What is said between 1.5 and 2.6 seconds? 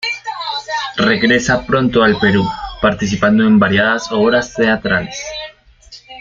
pronto al Perú,